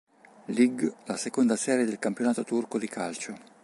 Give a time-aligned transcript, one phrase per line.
[0.45, 3.35] Lig, la seconda serie del campionato turco di calcio.